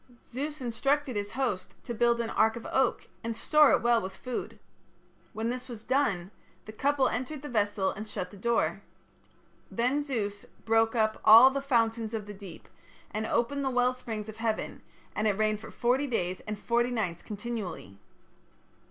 [0.27, 4.17] Zeus instructed his host to build an ark of oak, and store it well with
[4.17, 4.57] food.
[5.31, 6.31] When this was done,
[6.65, 8.81] the couple entered the vessel and shut the door.
[9.69, 12.67] Then Zeus "broke up all the fountains of the deep,
[13.11, 14.81] and opened the well springs of heaven,
[15.15, 17.99] and it rained for forty days and forty nights continually".